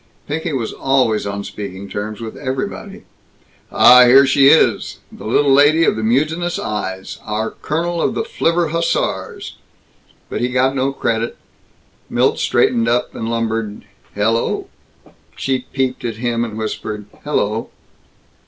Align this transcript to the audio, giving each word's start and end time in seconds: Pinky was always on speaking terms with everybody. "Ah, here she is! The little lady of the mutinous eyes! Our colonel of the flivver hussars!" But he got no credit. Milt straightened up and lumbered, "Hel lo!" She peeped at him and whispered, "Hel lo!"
Pinky 0.27 0.51
was 0.51 0.73
always 0.73 1.27
on 1.27 1.43
speaking 1.43 1.87
terms 1.87 2.21
with 2.21 2.35
everybody. 2.35 3.03
"Ah, 3.71 4.05
here 4.05 4.25
she 4.25 4.49
is! 4.49 4.97
The 5.11 5.27
little 5.27 5.53
lady 5.53 5.83
of 5.83 5.95
the 5.95 6.01
mutinous 6.01 6.57
eyes! 6.57 7.19
Our 7.23 7.51
colonel 7.51 8.01
of 8.01 8.15
the 8.15 8.23
flivver 8.23 8.69
hussars!" 8.69 9.57
But 10.27 10.41
he 10.41 10.47
got 10.49 10.75
no 10.75 10.91
credit. 10.91 11.37
Milt 12.09 12.39
straightened 12.39 12.87
up 12.89 13.13
and 13.13 13.29
lumbered, 13.29 13.83
"Hel 14.15 14.33
lo!" 14.33 14.69
She 15.35 15.67
peeped 15.71 16.03
at 16.03 16.15
him 16.15 16.43
and 16.43 16.57
whispered, 16.57 17.05
"Hel 17.23 17.35
lo!" 17.35 17.69